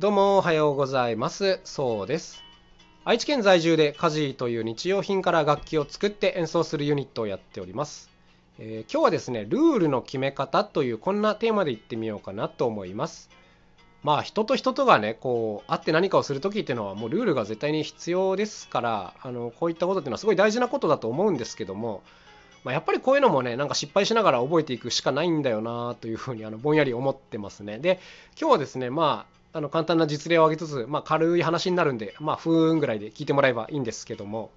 [0.00, 1.60] どうもおはようございます。
[1.62, 2.42] そうです。
[3.04, 8.10] 愛知県在住で家事という日用品から楽器を作って演奏するユニットをやっております、
[8.58, 13.30] えー、今日はですねルールの決め方というこんなテーマでいってみようかなと思います。
[14.02, 22.02] まあ人と人とがねこう会って何かをする時っていうのはもうルールが絶対に必要ですからあのこういったことっていうのはすごい大事なことだと思うんですけども
[22.64, 27.78] まあ、やっぱりこういうのもねなんか失敗しながら覚えていくしかないんだよなというふうにあのぼんやり思ってますね。
[27.78, 28.00] で
[28.40, 34.50] 今日はですねまああの簡単な実例を挙げつつ、まあ、軽い話になるんで、まあ、ふーんぐらいで聞いてもらえばいいんですけども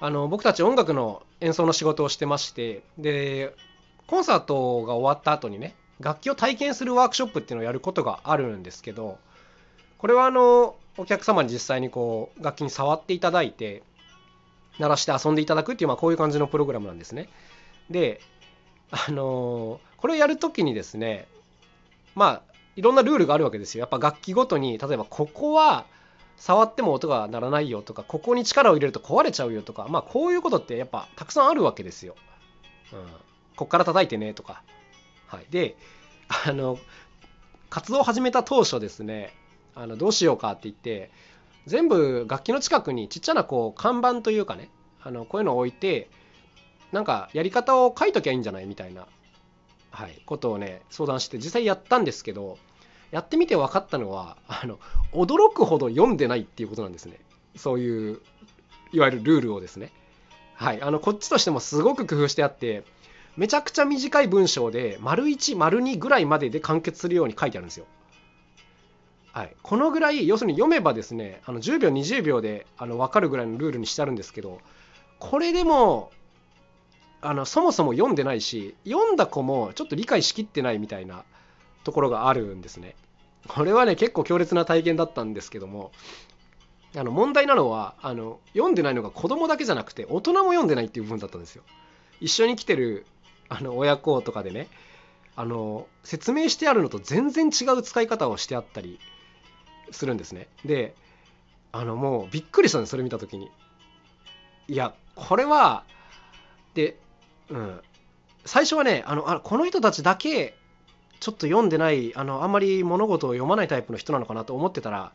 [0.00, 3.54] あの僕たち音楽の演奏の仕事をしてましてで
[4.06, 9.18] コンサートが終わった後にね楽器を体験するワークショップっていうのをやることがあるんですけど
[9.96, 13.82] これはあのお客様に実際にこう楽器に触っていただいて
[14.78, 17.28] 鳴らして遊んでいただくっていう、まあ、こういう感じのプログラムなんですね。
[17.90, 18.20] で、
[18.90, 21.26] あの、これをやるときにですね、
[22.14, 23.80] まあ、いろんなルールがあるわけですよ。
[23.80, 25.86] やっぱ楽器ごとに、例えばここは
[26.36, 32.14] 触っても音が鳴らないよとか、ここに力を入れると壊れちゃうよとか、まあこういうことってやっぱたくさんあるわけですよ。
[32.92, 33.06] うん。
[33.56, 34.62] こっから叩いてねとか。
[35.26, 35.46] はい。
[35.50, 35.76] で、
[36.46, 36.78] あの、
[37.68, 39.34] 活動を始めた当初ですね、
[39.74, 41.10] あのどうしようかって言って、
[41.68, 44.70] 全部楽器の近くにちっちゃなこう看板というかね
[45.02, 46.08] あのこういうのを置いて
[46.92, 49.06] なんかやり方を書いときゃいいんじゃないみたいな、
[49.90, 52.58] はい、ことをね相談して実際やったんですけど
[53.10, 54.78] やってみて分かったのはあの
[55.12, 57.18] 驚くほど読んでないっていうことなんですね。
[57.56, 58.20] そういう
[58.92, 59.92] いわゆるルールをですね。
[60.54, 60.82] はい。
[60.82, 62.84] あのこっちとしてもすごく工夫してあって
[63.36, 67.86] めちゃくちゃ短い文章で丸1丸2ぐらいまでで完結するように書いてあるんですよ。
[69.32, 74.58] はい、このぐらい要するに読めばですねあの10秒20秒であの分かるぐらいのルールにしてあるんですけど
[75.20, 76.10] これでも
[77.20, 81.24] あのそもそも読んでないし読んだ子もちょっと理解しきってないみたいな
[81.88, 82.94] ところがあるんですね。
[83.48, 85.90] これはね結構強烈な体験だったんですけども
[86.94, 91.62] あの問題なのはあの読んでないのが子供だけじゃなくて大人も読んでないっていう部分だったんですよ。
[92.20, 93.06] 一緒に来てる
[93.48, 94.68] あの親子とかでね
[95.34, 99.00] あの説明してあるのと全然違う使い方をしてあったり
[99.90, 100.48] するんですね。
[100.66, 100.94] で
[101.72, 103.50] あのもうびっくりしたんですそれ見た時に。
[104.68, 105.84] いやこれは
[106.74, 106.98] で、
[107.48, 107.80] うん、
[108.44, 110.54] 最初はねあのあこの人たちだけ
[111.20, 115.12] ちょっと読んでないあのあんまり物事を読まないタイプの人なのかなと思ってたら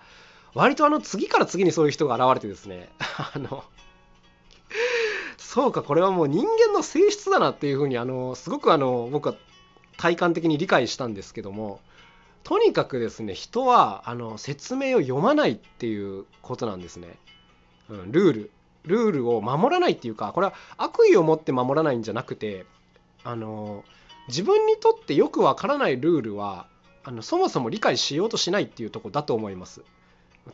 [0.53, 2.89] 割とあの次から次にそういう人が現れてですね。
[3.33, 3.63] あの
[5.37, 9.35] そうかこれはもう人間の性質だなっていうふうにあのすごくあの僕は
[9.97, 11.79] 体感的に理解したんですけども
[12.43, 17.19] とにかくですね人はあの説明を読まないっていうことなんですね、
[17.89, 18.51] うん、ルール。
[18.85, 22.65] ルールを守らないっていうかこれは悪意を持って守らないんじゃなくて
[23.23, 23.85] あの
[24.28, 26.67] 自分にとってよくわからないルールは
[27.03, 29.81] あのそもそも理解しようとしないっていうとこだと思います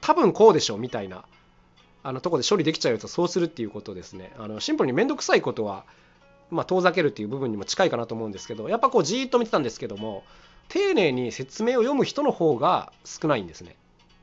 [0.02, 1.24] 多分こうでしょうみたいな
[2.02, 5.84] あのとこで処理できちゃうとそうするっていうことですねあのシンプルに面倒くさいことは
[6.52, 10.24] まあ、遠ざけるっていう部分にも近いかなと思うんですけどやっぱこうじーっと見てたんですけども
[10.68, 13.76] 丁寧に説明を読む人の方が少ないんですね。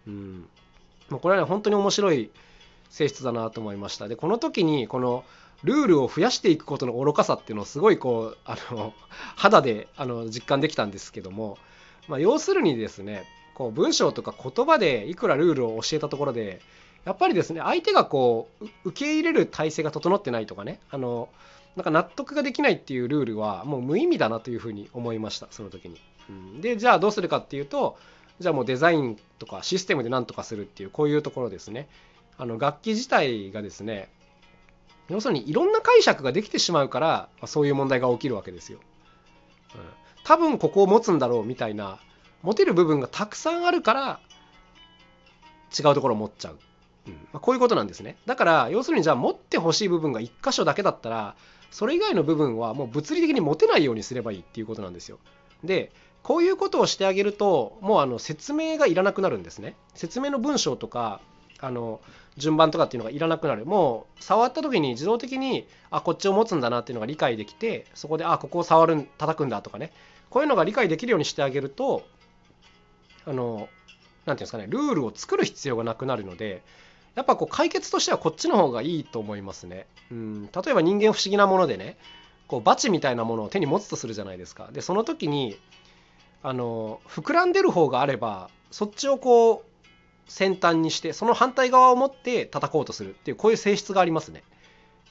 [0.06, 0.44] うん、
[1.10, 2.30] これはね本当に面白い
[2.88, 4.06] 性質だなと思いました。
[4.06, 5.24] でこの時にこの
[5.64, 8.92] ルールを増やしていくことの愚かさっていうのをすごいこうあの
[9.36, 11.58] 肌であの実感できたんですけども、
[12.08, 13.24] まあ、要するにですね
[13.54, 16.60] こう文章とか言葉でいくらルールを教えたところで
[17.04, 21.28] やっぱりですね相手がこう受け入れる体制が整ってないとかねあの
[21.76, 26.00] なんか納得ができないっていうルールはもう無意味だなというふうに思いましたその時に。
[26.28, 27.96] うん、でじゃあどうするかっていうと
[28.40, 31.88] じゃあもうデザインとかシステムで何とかするっていうこういうところですね
[32.36, 34.08] あの楽器自体がですね
[35.08, 38.80] 要するにいろんな解釈ができてしまうからまそういう問題が起きるわけですよ、
[39.74, 39.80] うん、
[40.24, 41.98] 多分ここを持つんだろうみたいな
[42.42, 44.20] 持てる部分がたくさんあるから
[45.76, 46.58] 違うところを持っちゃう、
[47.08, 47.12] うん。
[47.14, 48.16] まあ、こういうことなんですね。
[48.24, 51.34] だから要するにじゃあ持ってほしい部分が1箇所だけだったら
[51.70, 55.18] それ以外の部分はもう物理的に持てないようにすればいいっていうことなんですよ。
[55.64, 55.92] で
[56.22, 59.76] こういうことをしてあげるともうあの説明がいらなくなるんですね。
[59.94, 61.20] 説明の文章とか
[61.60, 62.00] あの
[62.36, 69.92] 順番とかっていうのがいらなくなるもう触った時に自動的にあこっちを持つんだなっていうのが理解できてそこであここを触る叩くんだとかね
[70.28, 72.06] こういうのが理解できるようにしてあげると
[73.24, 73.68] あの
[74.26, 76.62] 何ていうんですかねルールを作る必要がなくなるので
[77.14, 79.86] やっぱこう解決としてはこっちの方がいいと思いますね。
[80.10, 81.96] うん、例えば人間不思議なものでね
[82.46, 84.68] こうバチみたいなものを手に持つとするじゃないですか。
[84.70, 85.58] でその時に
[86.42, 89.75] あの膨らんでる方があればそっちをこう
[90.26, 94.42] 先端にしてその反対側を持って叩こうとするっていうこういう性質がありますね。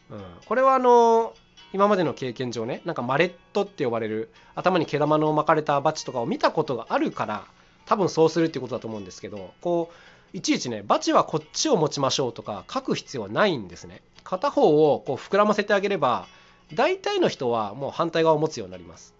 [0.09, 1.33] うん、これはあの
[1.73, 7.45] 今までの経験上ねなんかマレットって呼ばれる頭に毛玉の巻かれたバチとかを見たことがあるから
[7.85, 14.01] 多分そうするっていうことだと思うんですけどこういちいちねバチはこっちを持ちましょうとか書く必要はないんですね。
[14.23, 16.27] 片方をこう膨らませてあげれば
[16.73, 19.13] 大体の人はもう反対側を持つようになります、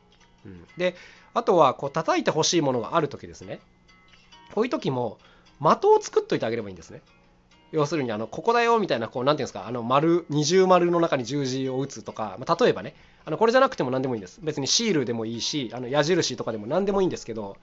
[0.46, 0.96] うん、で
[1.36, 3.60] あとはこう叩いてほしいものがある時ですね。
[4.54, 5.18] こういう時も
[5.60, 7.02] 的を作っといてあげればいいんですね。
[7.72, 14.40] 要するにあのここだよみたいなこう何ていうんですかあの丸二重丸の中に十字を打つとか、まあ、例えばねあのこれじゃなくても何でもいいんです。
[14.42, 17.58] 別にシールでもいいしあの矢印とかでも何でもいいんですけど、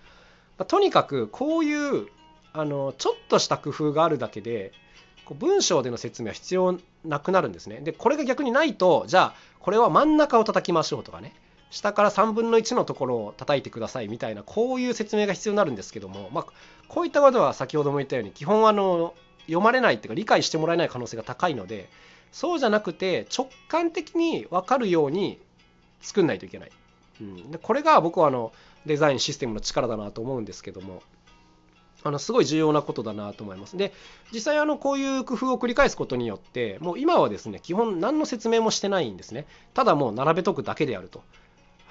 [0.59, 2.09] まあ、とにかくこういう
[2.53, 4.73] あのちょっとした工夫があるだけで
[5.25, 7.81] こう文章での説明は必要なくなるんですね。
[7.81, 11.33] でこれが逆にないとじゃあこれは真ん中を叩きましょうとかね。
[11.73, 16.47] 下から3分の1のところを叩いてくださいみたいなこういう説明が必要になるんですけども、まあ、
[16.87, 19.15] こういったことは先ほども言ったように基本あの
[19.47, 21.89] 読まれないっていうか理解してもらえない可能性が高いので
[22.31, 25.41] そうじゃなくて直感的に分かるように
[26.03, 26.71] 作んないといけない、
[27.23, 28.53] うん、でこれが僕はあの
[28.85, 31.03] デザインシステムの力だなと思うんですけども
[32.05, 33.77] あのすごい重要なことだなと思います。
[33.77, 33.93] で
[34.33, 39.47] 実際あのこういう工夫を繰り返すことによってもう今はですね基本何の説明もしてないんですね。
[39.73, 41.23] ただもう並べとくだけであると。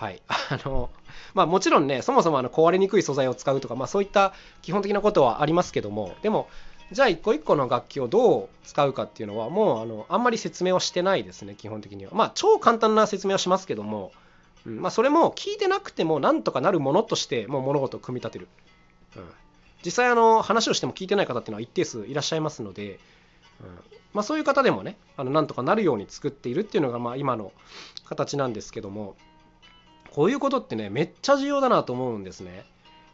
[0.01, 0.21] はい。
[0.27, 0.89] あの、
[1.35, 4.33] まあもちろんね、そもそもあの壊れにくい素材を使うとか、まあそういった
[4.63, 6.49] 基本的なことはありますけども、でも、
[6.91, 12.11] じゃあ一個一個の楽器をどう使うかっていうのはもうあのあんまり説明をしてないですね基本的には。
[12.13, 14.11] まあ超簡単な説明はしますけども、
[14.65, 18.49] うんまあ、それも聞いてなくてもなんとかなるものとしてもう物事を組み立てる、
[19.15, 19.23] うん、
[19.85, 22.99] 実際あの話をしても聞いてない方っていうのは一定数いらっしゃいますので、
[23.61, 23.79] うん。
[24.13, 27.53] まあ、そういう方でもねあのなんとかなるように作っているっていうのがまあ今の
[28.03, 29.15] 形なんですけども
[30.11, 32.65] こういうことってねめっちゃ重要だなと思うんですね。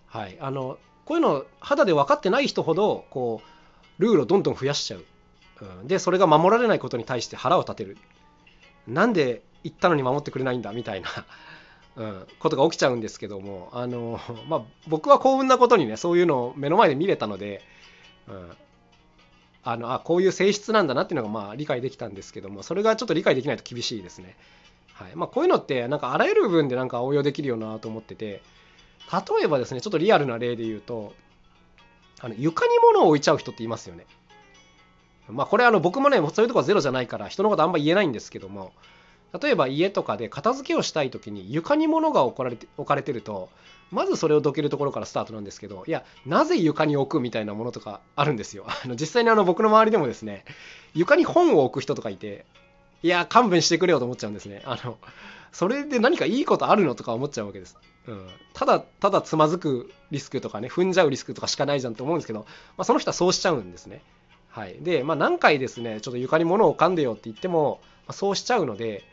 [0.07, 0.37] はい。
[0.39, 3.41] あのこういうの肌で分かってない人ほどこ
[3.99, 5.05] うルールをどんどん増やしちゃう、
[5.61, 7.97] うん、でそれが守られないことに対して腹を立てる。
[8.87, 11.09] なんで言ったのに守ってくれないんだみたいな
[11.97, 17.63] うん、ことが起きちゃうんですけどもあの、まあ、僕は幸運なことにねそういうのを目の前で見れたので、
[18.27, 18.51] うん、
[19.63, 24.37] あのあこういう性質なんだなっていうのがまあ理解できたんですけどもそれがちょっと理解できないと厳しいですね。
[24.99, 28.41] はいまあ、こういうのってなんかあらゆる部分でなんか応用できるよなと思ってて
[29.11, 31.13] 例えばですねちょっとリアルな例で言うと
[32.19, 34.05] あの床に物を置いちゃう人っていますよね。
[35.29, 38.71] まあこれあの僕もねそういうとこはゼロじゃないから人のことあんま言えないんですけども
[39.39, 43.49] 例えば家とかで片付けをしたい時に床に物が置かれて置かれてると
[43.91, 48.65] まずそれをどけるところからスタートなんですけどいやなぜ床に置くみたいなものとかあるんですよ。
[48.67, 50.45] あの実際にあの僕の周りでもですね
[50.93, 52.45] 床に本を置く人とかいて
[53.03, 54.61] いや勘弁してくれよと思っちゃうんですね。
[54.65, 54.97] あの
[55.51, 57.77] それで何かいいことあるのとか思っちゃうわけです。
[58.07, 62.45] うん、ただただつまずくリスクとかね踏んじゃうリスクとかしかないじゃんって思うんですけど、ま
[62.79, 64.01] あ、その人はそうしちゃうんですね。
[64.49, 69.03] はい、で、まあ、何回ですねちょっと床に物を噛んでよって言っても、まあ、そうしちゃうので、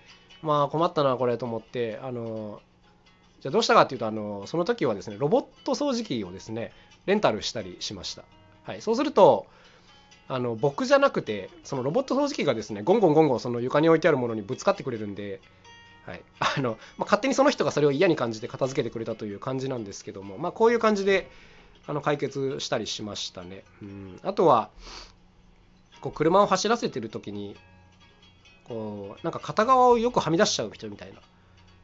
[0.42, 2.62] まあ、困ったなこれと思ってあの
[3.40, 6.72] じゃあどうしたかっていうとあのその時はですねロボット掃除機をですね
[7.04, 8.24] レンタルしたりしました。
[8.62, 9.46] はい、そうすると
[10.26, 15.40] あの僕じゃなくてそのロボット掃除機がですねゴンゴンゴンゴンその床に置いてあるものにぶつかってくれるんで
[16.06, 16.22] はい。
[16.38, 21.30] あのまあ、勝手にその人がそれを嫌に感じて片付けてくれたという感じなんですけども、まあ、こういう感じで
[21.86, 23.64] あの解決したりしましたね。
[23.82, 24.20] うん。
[24.22, 24.70] あとは
[26.00, 27.56] こう車を走らせてる時に
[28.64, 31.12] こうなんか片側をよくはみ出しちゃう人みたい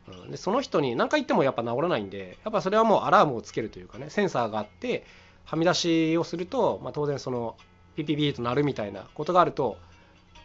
[0.09, 5.05] な、うん、でその人に何回言ってもやっぱ治らないんでやっぱそれはもうアラームをつけるというかねセンサーがあって
[5.45, 7.57] はみ出しをすると、まあ、当然その
[7.97, 9.79] ピピピと鳴るみたいなことがあると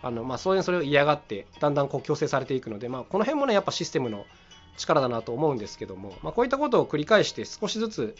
[0.02, 4.26] あの、まあ、当然それを嫌がってだんだんこう強制されていくので、まあ、この辺もねやっぱシステムの
[4.78, 8.16] 力だなと思うんですけども、まあ、こういったことを繰り返して少しずつ何て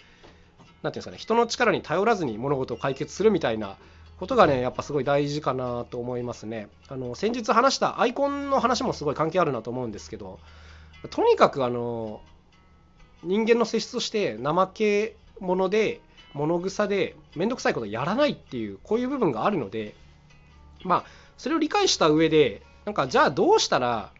[0.82, 3.78] 言うんですかね人の力に頼らずに物事を解決するみたいな
[4.18, 6.70] ことがねやっぱすごい大事かなと思いますね。
[6.88, 10.40] あの先日話したアイコンの話もすごい関係あるなと思うんですけど
[11.10, 12.22] とにかくあの
[13.24, 16.00] 人間の性質として怠け者で
[16.36, 19.96] 物臭で面倒くさいことやらないっていうこういう部分があるので
[20.84, 21.04] まあ
[21.38, 24.12] それを理解した上でなんかじゃあどうしたら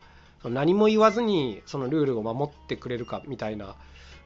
[0.44, 3.76] 何も言わずにそのルールを守ってくれるかみたいな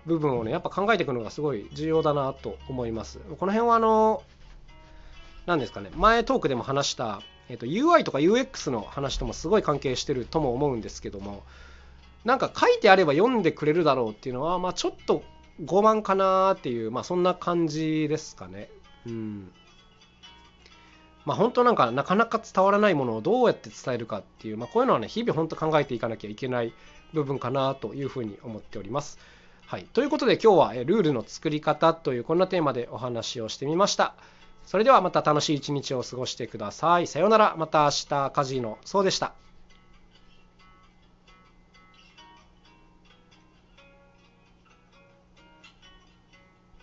[0.05, 3.19] 部分をねやっぱ考えていくのがすごい重要だなと思います。
[3.39, 4.23] この辺はあの
[5.45, 11.43] 何ですかね前トークでも話した、えー、と UI とか UX の話ともすごい関係してるとも思うんですけども
[12.23, 15.23] なんか書いてあれば読んでくれるだろうっていうのはまあちょっと
[15.65, 18.69] 傲慢かなっていうまあそんな感じですかね
[19.05, 19.51] うん
[21.25, 26.73] まあ、本当なんかなかなか伝わらないものをどうやって伝えるかっていう、まあ、こういうのはね日々本当考えていかなきゃいけない
[27.13, 29.19] 部分かなというふうに思っております。
[29.67, 34.15] はい、ということで今日はルールの作り方というこんなテーマでお話をしてみました。
[34.65, 37.07] それではまた楽しい一日を過ごしてください。
[37.07, 37.55] さようなら。
[37.57, 38.77] また明日、カジノ。
[38.85, 39.33] そうでした。